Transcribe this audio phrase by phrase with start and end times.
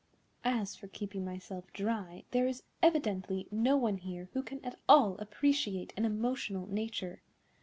[0.43, 5.15] As for keeping myself dry, there is evidently no one here who can at all
[5.19, 7.21] appreciate an emotional nature.